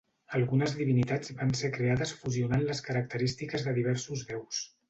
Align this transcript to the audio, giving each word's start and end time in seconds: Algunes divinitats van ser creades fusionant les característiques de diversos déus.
Algunes 0.37 0.71
divinitats 0.79 1.33
van 1.41 1.53
ser 1.59 1.71
creades 1.77 2.15
fusionant 2.23 2.67
les 2.71 2.83
característiques 2.91 3.67
de 3.69 3.79
diversos 3.81 4.29
déus. 4.33 4.69